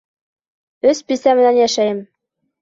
Өс 0.91 1.01
бисә 1.11 1.35
менән 1.41 1.61
йәшәйем! 1.61 2.01